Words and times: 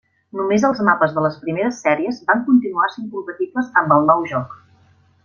Només 0.37 0.63
els 0.69 0.79
mapes 0.87 1.11
de 1.17 1.25
les 1.25 1.35
primeres 1.43 1.81
sèries 1.87 2.23
van 2.31 2.41
continuar 2.49 2.89
sent 2.95 3.13
compatibles 3.13 3.69
amb 3.83 3.95
el 3.99 4.09
nou 4.13 4.25
joc. 4.33 4.57